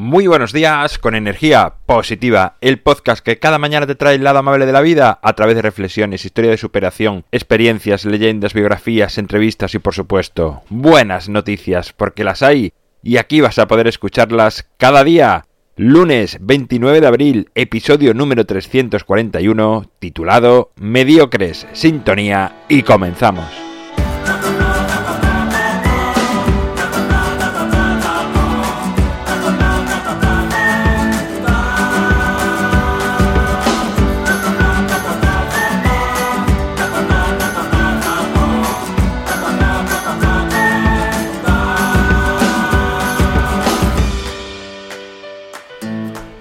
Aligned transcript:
Muy 0.00 0.26
buenos 0.26 0.54
días, 0.54 0.98
con 0.98 1.14
energía 1.14 1.74
positiva, 1.84 2.56
el 2.62 2.78
podcast 2.78 3.22
que 3.22 3.38
cada 3.38 3.58
mañana 3.58 3.86
te 3.86 3.94
trae 3.94 4.14
el 4.14 4.24
lado 4.24 4.38
amable 4.38 4.64
de 4.64 4.72
la 4.72 4.80
vida 4.80 5.20
a 5.22 5.34
través 5.34 5.56
de 5.56 5.60
reflexiones, 5.60 6.24
historia 6.24 6.50
de 6.50 6.56
superación, 6.56 7.26
experiencias, 7.32 8.06
leyendas, 8.06 8.54
biografías, 8.54 9.18
entrevistas 9.18 9.74
y 9.74 9.78
por 9.78 9.94
supuesto, 9.94 10.62
buenas 10.70 11.28
noticias, 11.28 11.92
porque 11.92 12.24
las 12.24 12.40
hay 12.40 12.72
y 13.02 13.18
aquí 13.18 13.42
vas 13.42 13.58
a 13.58 13.68
poder 13.68 13.88
escucharlas 13.88 14.66
cada 14.78 15.04
día. 15.04 15.44
Lunes 15.76 16.38
29 16.40 17.02
de 17.02 17.06
abril, 17.06 17.50
episodio 17.54 18.14
número 18.14 18.46
341, 18.46 19.90
titulado 19.98 20.72
Mediocres, 20.76 21.66
Sintonía 21.74 22.64
y 22.70 22.84
comenzamos. 22.84 23.69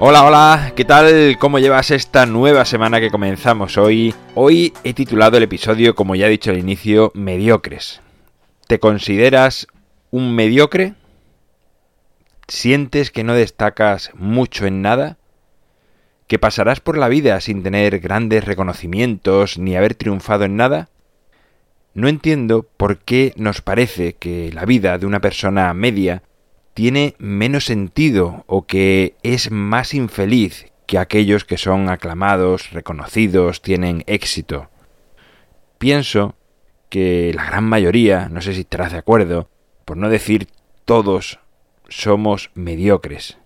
Hola, 0.10 0.26
hola, 0.26 0.74
¿qué 0.76 0.86
tal? 0.86 1.38
¿Cómo 1.38 1.60
llevas 1.60 1.92
esta 1.92 2.26
nueva 2.26 2.66
semana 2.66 3.00
que 3.00 3.12
comenzamos 3.12 3.78
hoy? 3.78 4.16
Hoy 4.34 4.74
he 4.84 4.96
titulado 4.96 5.38
el 5.38 5.44
episodio, 5.44 5.94
como 5.94 6.16
ya 6.16 6.26
he 6.26 6.32
dicho 6.32 6.50
al 6.50 6.58
inicio, 6.58 7.12
Mediocres. 7.14 8.02
¿Te 8.66 8.80
consideras 8.80 9.68
un 10.10 10.34
mediocre? 10.34 10.96
¿Sientes 12.48 13.12
que 13.12 13.24
no 13.24 13.36
destacas 13.36 14.10
mucho 14.16 14.66
en 14.66 14.82
nada? 14.82 15.20
¿Que 16.26 16.40
pasarás 16.40 16.80
por 16.80 16.98
la 16.98 17.08
vida 17.08 17.40
sin 17.40 17.62
tener 17.62 18.00
grandes 18.00 18.46
reconocimientos 18.46 19.60
ni 19.60 19.76
haber 19.76 19.94
triunfado 19.94 20.44
en 20.44 20.56
nada? 20.56 20.90
No 21.94 22.08
entiendo 22.08 22.68
por 22.78 22.98
qué 22.98 23.32
nos 23.36 23.62
parece 23.62 24.14
que 24.14 24.52
la 24.54 24.66
vida 24.66 24.98
de 24.98 25.06
una 25.06 25.22
persona 25.22 25.72
media 25.76 26.24
tiene 26.74 27.16
menos 27.18 27.66
sentido 27.66 28.44
o 28.48 28.66
que 28.66 29.16
es 29.24 29.52
más 29.52 29.94
infeliz 29.94 30.72
que 30.86 30.98
aquellos 30.98 31.46
que 31.46 31.58
son 31.58 31.90
aclamados, 31.90 32.72
reconocidos, 32.72 33.62
tienen 33.62 34.04
éxito. 34.08 34.70
Pienso 35.78 36.36
que 36.90 37.32
la 37.36 37.46
gran 37.46 37.64
mayoría, 37.64 38.28
no 38.30 38.42
sé 38.42 38.54
si 38.54 38.62
estarás 38.62 38.92
de 38.92 38.98
acuerdo, 38.98 39.50
por 39.86 39.98
no 39.98 40.10
decir 40.10 40.48
todos, 40.86 41.40
somos 41.88 42.52
mediocres. 42.56 43.38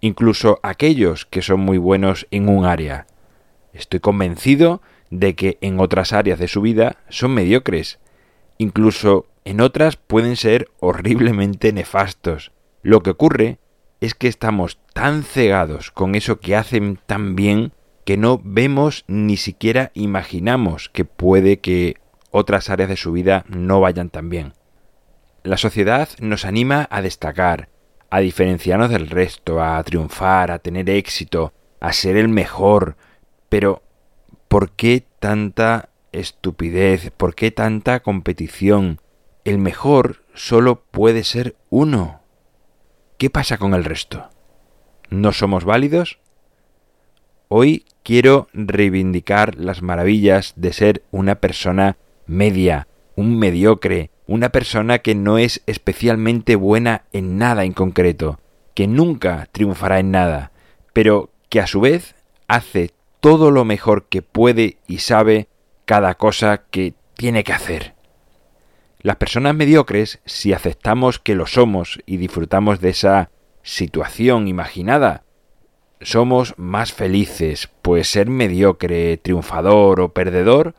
Incluso 0.00 0.60
aquellos 0.62 1.26
que 1.26 1.42
son 1.42 1.60
muy 1.60 1.78
buenos 1.78 2.26
en 2.30 2.48
un 2.48 2.64
área. 2.64 3.06
Estoy 3.72 4.00
convencido 4.00 4.80
de 5.10 5.34
que 5.34 5.58
en 5.60 5.80
otras 5.80 6.12
áreas 6.12 6.38
de 6.38 6.48
su 6.48 6.60
vida 6.60 6.96
son 7.08 7.34
mediocres. 7.34 7.98
Incluso 8.60 9.24
en 9.46 9.62
otras 9.62 9.96
pueden 9.96 10.36
ser 10.36 10.70
horriblemente 10.80 11.72
nefastos. 11.72 12.52
Lo 12.82 13.00
que 13.00 13.08
ocurre 13.08 13.58
es 14.02 14.12
que 14.12 14.28
estamos 14.28 14.78
tan 14.92 15.22
cegados 15.22 15.90
con 15.90 16.14
eso 16.14 16.40
que 16.40 16.56
hacen 16.56 16.98
tan 17.06 17.36
bien 17.36 17.72
que 18.04 18.18
no 18.18 18.38
vemos 18.44 19.06
ni 19.08 19.38
siquiera 19.38 19.92
imaginamos 19.94 20.90
que 20.90 21.06
puede 21.06 21.60
que 21.60 21.96
otras 22.32 22.68
áreas 22.68 22.90
de 22.90 22.98
su 22.98 23.12
vida 23.12 23.46
no 23.48 23.80
vayan 23.80 24.10
tan 24.10 24.28
bien. 24.28 24.52
La 25.42 25.56
sociedad 25.56 26.10
nos 26.18 26.44
anima 26.44 26.86
a 26.90 27.00
destacar, 27.00 27.70
a 28.10 28.20
diferenciarnos 28.20 28.90
del 28.90 29.08
resto, 29.08 29.62
a 29.62 29.82
triunfar, 29.84 30.50
a 30.50 30.58
tener 30.58 30.90
éxito, 30.90 31.54
a 31.80 31.94
ser 31.94 32.18
el 32.18 32.28
mejor, 32.28 32.98
pero 33.48 33.82
¿por 34.48 34.72
qué 34.72 35.02
tanta 35.18 35.89
estupidez? 36.12 37.10
¿Por 37.10 37.34
qué 37.34 37.50
tanta 37.50 38.00
competición? 38.00 39.00
El 39.44 39.58
mejor 39.58 40.24
solo 40.34 40.82
puede 40.90 41.24
ser 41.24 41.56
uno. 41.70 42.20
¿Qué 43.18 43.30
pasa 43.30 43.58
con 43.58 43.74
el 43.74 43.84
resto? 43.84 44.30
¿No 45.08 45.32
somos 45.32 45.64
válidos? 45.64 46.18
Hoy 47.48 47.84
quiero 48.02 48.48
reivindicar 48.52 49.56
las 49.56 49.82
maravillas 49.82 50.54
de 50.56 50.72
ser 50.72 51.02
una 51.10 51.36
persona 51.36 51.96
media, 52.26 52.86
un 53.16 53.38
mediocre, 53.38 54.10
una 54.26 54.50
persona 54.50 55.00
que 55.00 55.16
no 55.16 55.36
es 55.38 55.62
especialmente 55.66 56.54
buena 56.54 57.04
en 57.12 57.38
nada 57.38 57.64
en 57.64 57.72
concreto, 57.72 58.38
que 58.74 58.86
nunca 58.86 59.48
triunfará 59.50 59.98
en 59.98 60.12
nada, 60.12 60.52
pero 60.92 61.30
que 61.48 61.60
a 61.60 61.66
su 61.66 61.80
vez 61.80 62.14
hace 62.46 62.92
todo 63.18 63.50
lo 63.50 63.64
mejor 63.64 64.06
que 64.08 64.22
puede 64.22 64.78
y 64.86 64.98
sabe 64.98 65.48
cada 65.90 66.14
cosa 66.14 66.66
que 66.70 66.94
tiene 67.16 67.42
que 67.42 67.52
hacer. 67.52 67.96
Las 69.00 69.16
personas 69.16 69.56
mediocres, 69.56 70.20
si 70.24 70.52
aceptamos 70.52 71.18
que 71.18 71.34
lo 71.34 71.46
somos 71.46 71.98
y 72.06 72.18
disfrutamos 72.18 72.80
de 72.80 72.90
esa 72.90 73.32
situación 73.64 74.46
imaginada, 74.46 75.24
somos 76.00 76.54
más 76.56 76.92
felices, 76.92 77.68
pues 77.82 78.08
ser 78.08 78.30
mediocre, 78.30 79.16
triunfador 79.16 80.00
o 80.00 80.14
perdedor 80.14 80.76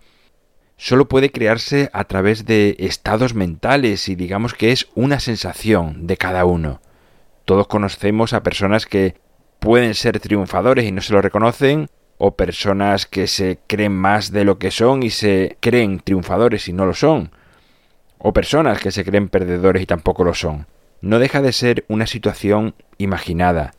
solo 0.78 1.10
puede 1.10 1.30
crearse 1.30 1.90
a 1.92 2.06
través 2.06 2.46
de 2.46 2.78
estados 2.80 3.34
mentales 3.34 4.08
y 4.08 4.16
digamos 4.16 4.54
que 4.54 4.72
es 4.72 4.88
una 4.96 5.20
sensación 5.20 6.08
de 6.08 6.16
cada 6.16 6.46
uno. 6.46 6.80
Todos 7.44 7.68
conocemos 7.68 8.32
a 8.32 8.44
personas 8.44 8.86
que 8.86 9.16
pueden 9.60 9.94
ser 9.94 10.22
triunfadores 10.22 10.86
y 10.86 10.94
no 10.94 11.02
se 11.02 11.12
lo 11.12 11.22
reconocen, 11.22 11.90
o 12.24 12.36
personas 12.36 13.08
que 13.08 13.26
se 13.26 13.58
creen 13.66 13.94
más 13.94 14.32
de 14.32 14.44
lo 14.46 14.60
que 14.60 14.70
son 14.70 15.02
y 15.02 15.10
se 15.10 15.58
creen 15.60 16.00
triunfadores 16.00 16.68
y 16.68 16.74
no 16.74 16.86
lo 16.86 16.94
son 16.94 17.32
o 18.24 18.32
personas 18.34 18.80
que 18.80 18.92
se 18.92 19.04
creen 19.04 19.28
perdedores 19.28 19.82
y 19.82 19.88
tampoco 19.88 20.24
lo 20.24 20.36
son. 20.36 20.68
No 21.02 21.18
deja 21.18 21.42
de 21.42 21.52
ser 21.52 21.84
una 21.88 22.06
situación 22.06 22.76
imaginada. 23.00 23.74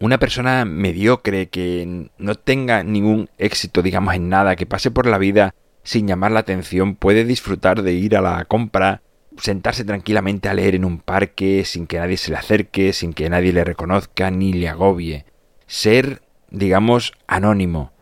Una 0.00 0.18
persona 0.18 0.64
mediocre 0.64 1.48
que 1.48 2.08
no 2.16 2.34
tenga 2.34 2.82
ningún 2.82 3.28
éxito, 3.36 3.82
digamos, 3.82 4.14
en 4.14 4.30
nada, 4.30 4.56
que 4.56 4.64
pase 4.64 4.90
por 4.90 5.06
la 5.06 5.18
vida 5.18 5.54
sin 5.84 6.08
llamar 6.08 6.32
la 6.32 6.40
atención, 6.40 6.94
puede 6.94 7.24
disfrutar 7.24 7.82
de 7.82 7.92
ir 7.92 8.16
a 8.16 8.22
la 8.22 8.44
compra, 8.46 9.02
sentarse 9.36 9.84
tranquilamente 9.84 10.48
a 10.48 10.54
leer 10.54 10.74
en 10.74 10.86
un 10.86 10.98
parque, 11.00 11.64
sin 11.66 11.86
que 11.86 11.98
nadie 11.98 12.16
se 12.16 12.30
le 12.30 12.38
acerque, 12.38 12.94
sin 12.94 13.12
que 13.12 13.28
nadie 13.28 13.52
le 13.52 13.64
reconozca 13.64 14.30
ni 14.30 14.54
le 14.54 14.68
agobie. 14.68 15.26
Ser, 15.66 16.22
digamos, 16.52 17.14
anónimo. 17.26 17.92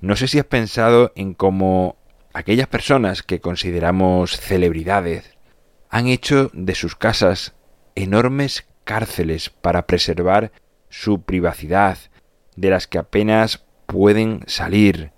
No 0.00 0.16
sé 0.16 0.28
si 0.28 0.38
has 0.38 0.44
pensado 0.44 1.12
en 1.14 1.32
cómo 1.32 1.96
aquellas 2.34 2.66
personas 2.66 3.22
que 3.22 3.40
consideramos 3.40 4.36
celebridades 4.36 5.38
han 5.88 6.08
hecho 6.08 6.50
de 6.52 6.74
sus 6.74 6.96
casas 6.96 7.54
enormes 7.94 8.66
cárceles 8.82 9.48
para 9.48 9.86
preservar 9.86 10.52
su 10.90 11.22
privacidad, 11.22 11.96
de 12.56 12.70
las 12.70 12.86
que 12.86 12.98
apenas 12.98 13.64
pueden 13.86 14.42
salir. 14.46 15.12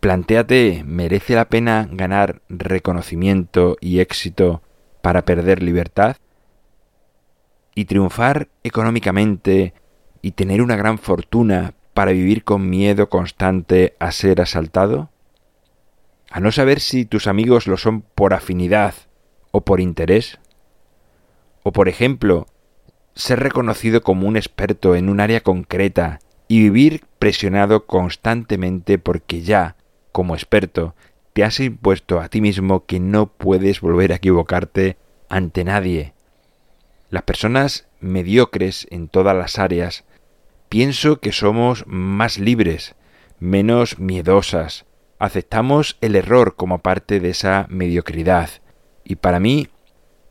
Plantéate, 0.00 0.82
¿merece 0.86 1.34
la 1.34 1.48
pena 1.48 1.88
ganar 1.90 2.42
reconocimiento 2.48 3.76
y 3.80 3.98
éxito 3.98 4.62
para 5.02 5.24
perder 5.24 5.62
libertad? 5.62 6.16
¿Y 7.74 7.86
triunfar 7.86 8.48
económicamente 8.62 9.74
y 10.26 10.32
tener 10.32 10.62
una 10.62 10.76
gran 10.76 10.98
fortuna 10.98 11.74
para 11.94 12.12
vivir 12.12 12.44
con 12.44 12.68
miedo 12.68 13.08
constante 13.08 13.94
a 13.98 14.12
ser 14.12 14.40
asaltado? 14.40 15.10
a 16.30 16.40
no 16.40 16.52
saber 16.52 16.80
si 16.80 17.04
tus 17.04 17.26
amigos 17.26 17.66
lo 17.66 17.76
son 17.76 18.02
por 18.02 18.34
afinidad 18.34 18.94
o 19.52 19.62
por 19.62 19.80
interés, 19.80 20.38
o 21.62 21.72
por 21.72 21.88
ejemplo, 21.88 22.46
ser 23.14 23.40
reconocido 23.40 24.02
como 24.02 24.28
un 24.28 24.36
experto 24.36 24.94
en 24.94 25.08
un 25.08 25.20
área 25.20 25.40
concreta 25.40 26.20
y 26.48 26.60
vivir 26.60 27.04
presionado 27.18 27.86
constantemente 27.86 28.98
porque 28.98 29.40
ya, 29.40 29.76
como 30.12 30.34
experto, 30.34 30.94
te 31.32 31.44
has 31.44 31.58
impuesto 31.60 32.20
a 32.20 32.28
ti 32.28 32.40
mismo 32.40 32.84
que 32.86 33.00
no 33.00 33.28
puedes 33.28 33.80
volver 33.80 34.12
a 34.12 34.16
equivocarte 34.16 34.96
ante 35.28 35.64
nadie. 35.64 36.12
Las 37.10 37.22
personas 37.22 37.86
mediocres 38.00 38.86
en 38.90 39.08
todas 39.08 39.36
las 39.36 39.58
áreas 39.58 40.04
pienso 40.68 41.20
que 41.20 41.32
somos 41.32 41.84
más 41.86 42.38
libres, 42.38 42.94
menos 43.38 43.98
miedosas, 43.98 44.86
aceptamos 45.18 45.96
el 46.00 46.16
error 46.16 46.56
como 46.56 46.78
parte 46.78 47.20
de 47.20 47.30
esa 47.30 47.66
mediocridad. 47.68 48.50
Y 49.04 49.16
para 49.16 49.40
mí, 49.40 49.68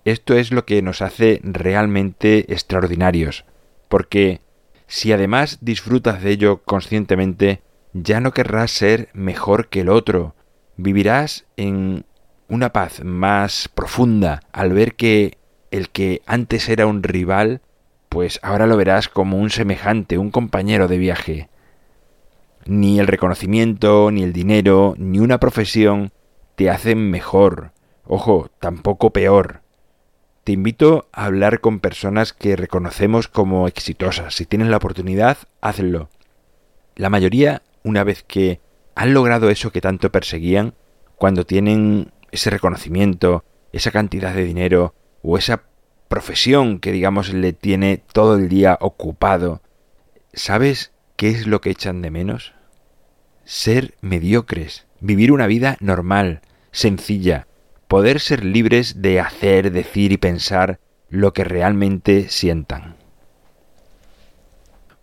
esto 0.04 0.36
es 0.36 0.52
lo 0.52 0.66
que 0.66 0.82
nos 0.82 1.02
hace 1.02 1.40
realmente 1.44 2.52
extraordinarios. 2.54 3.46
Porque 3.88 4.42
si 4.88 5.12
además 5.12 5.60
disfrutas 5.62 6.22
de 6.22 6.32
ello 6.32 6.62
conscientemente, 6.64 7.62
ya 7.94 8.20
no 8.20 8.32
querrás 8.32 8.72
ser 8.72 9.10
mejor 9.14 9.70
que 9.70 9.82
el 9.82 9.90
otro. 9.90 10.36
Vivirás 10.78 11.46
en 11.58 12.06
una 12.48 12.72
paz 12.74 13.04
más 13.04 13.70
profunda 13.70 14.42
al 14.52 14.74
ver 14.74 14.96
que 14.96 15.38
el 15.72 15.90
que 15.90 16.22
antes 16.26 16.70
era 16.70 16.86
un 16.86 17.02
rival 17.02 17.62
pues 18.10 18.40
ahora 18.44 18.68
lo 18.68 18.78
verás 18.78 19.10
como 19.10 19.38
un 19.38 19.50
semejante, 19.50 20.18
un 20.18 20.32
compañero 20.32 20.88
de 20.88 20.98
viaje. 20.98 21.50
Ni 22.66 23.00
el 23.00 23.08
reconocimiento, 23.08 24.10
ni 24.12 24.24
el 24.24 24.34
dinero, 24.34 24.96
ni 24.98 25.20
una 25.20 25.40
profesión 25.40 26.12
te 26.56 26.70
hacen 26.70 27.12
mejor, 27.12 27.72
ojo, 28.06 28.50
tampoco 28.60 29.12
peor. 29.12 29.62
Te 30.44 30.52
invito 30.52 31.10
a 31.12 31.26
hablar 31.26 31.60
con 31.60 31.80
personas 31.80 32.32
que 32.32 32.56
reconocemos 32.56 33.28
como 33.28 33.68
exitosas. 33.68 34.36
Si 34.36 34.46
tienes 34.46 34.68
la 34.68 34.78
oportunidad, 34.78 35.38
hazlo. 35.60 36.10
La 36.96 37.10
mayoría, 37.10 37.64
una 37.84 38.04
vez 38.04 38.24
que 38.24 38.62
han 38.96 39.14
logrado 39.14 39.50
eso 39.50 39.72
que 39.72 39.82
tanto 39.82 40.12
perseguían, 40.12 40.76
cuando 41.18 41.46
tienen 41.46 42.12
ese 42.32 42.50
reconocimiento, 42.50 43.44
esa 43.72 43.92
cantidad 43.92 44.34
de 44.34 44.46
dinero 44.46 44.94
o 45.22 45.38
esa 45.38 45.64
profesión 46.08 46.80
que 46.80 46.92
digamos 46.92 47.34
le 47.34 47.54
tiene 47.54 48.02
todo 48.12 48.36
el 48.36 48.50
día 48.50 48.78
ocupado, 48.80 49.62
¿sabes 50.34 50.92
qué 51.16 51.30
es 51.30 51.48
lo 51.48 51.62
que 51.62 51.72
echan 51.72 52.02
de 52.02 52.12
menos? 52.12 52.54
Ser 53.44 53.96
mediocres, 54.02 54.86
vivir 55.00 55.32
una 55.32 55.48
vida 55.48 55.78
normal, 55.80 56.42
sencilla, 56.72 57.48
poder 57.88 58.20
ser 58.20 58.44
libres 58.44 59.02
de 59.02 59.20
hacer, 59.20 59.72
decir 59.72 60.12
y 60.12 60.18
pensar 60.18 60.80
lo 61.10 61.34
que 61.34 61.44
realmente 61.44 62.30
sientan. 62.30 62.96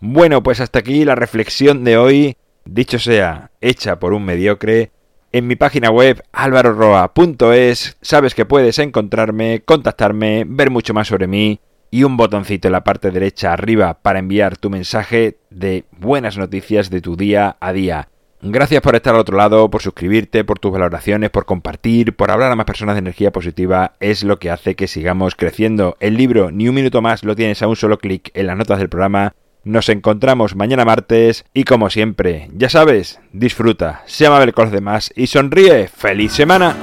Bueno, 0.01 0.43
pues 0.43 0.61
hasta 0.61 0.81
aquí 0.81 1.05
la 1.05 1.15
reflexión 1.15 1.85
de 1.85 1.97
hoy, 1.97 2.37
dicho 2.65 2.99
sea, 2.99 3.53
hecha 3.61 4.01
por 4.01 4.13
un 4.13 4.25
mediocre, 4.25 4.91
en 5.33 5.47
mi 5.47 5.57
página 5.57 5.91
web 5.91 6.23
alvaroroa.es 6.33 7.97
sabes 8.03 8.35
que 8.35 8.45
puedes 8.45 8.79
encontrarme, 8.79 9.63
contactarme, 9.65 10.45
ver 10.47 10.71
mucho 10.71 10.93
más 10.93 11.09
sobre 11.09 11.27
mí 11.27 11.61
y 11.91 12.05
un 12.05 12.17
botoncito 12.17 12.69
en 12.69 12.73
la 12.73 12.85
parte 12.85 13.11
derecha 13.11 13.53
arriba 13.53 13.99
para 14.03 14.19
enviar 14.19 14.57
tu 14.59 14.71
mensaje 14.71 15.39
de 15.51 15.85
buenas 15.99 16.37
noticias 16.37 16.91
de 16.91 17.01
tu 17.01 17.17
día 17.17 17.57
a 17.61 17.73
día. 17.73 18.09
Gracias 18.43 18.83
por 18.83 18.97
estar 18.97 19.15
al 19.15 19.21
otro 19.21 19.37
lado, 19.37 19.71
por 19.71 19.83
suscribirte, 19.83 20.43
por 20.43 20.59
tus 20.59 20.73
valoraciones, 20.73 21.31
por 21.31 21.45
compartir, 21.45 22.17
por 22.17 22.31
hablar 22.31 22.51
a 22.51 22.57
más 22.57 22.67
personas 22.67 22.97
de 22.97 23.01
energía 23.01 23.31
positiva. 23.31 23.93
Es 24.01 24.25
lo 24.25 24.39
que 24.39 24.51
hace 24.51 24.75
que 24.75 24.89
sigamos 24.89 25.37
creciendo. 25.37 25.97
El 26.01 26.17
libro 26.17 26.51
Ni 26.51 26.69
un 26.69 26.75
minuto 26.75 27.03
más 27.03 27.23
lo 27.23 27.37
tienes 27.37 27.63
a 27.63 27.69
un 27.69 27.77
solo 27.77 27.99
clic 27.99 28.31
en 28.35 28.49
las 28.49 28.57
notas 28.57 28.81
del 28.81 28.89
programa. 28.89 29.35
Nos 29.65 29.89
encontramos 29.89 30.57
mañana 30.57 30.85
martes 30.85 31.45
y 31.55 31.65
como 31.65 31.89
siempre, 31.89 32.49
ya 32.53 32.69
sabes, 32.69 33.21
disfruta, 33.33 34.03
sea 34.07 34.29
amable 34.29 34.53
con 34.53 34.65
los 34.65 34.73
demás 34.73 35.13
y 35.15 35.29
sonríe. 35.29 35.89
¡Feliz 35.89 36.33
semana! 36.33 36.77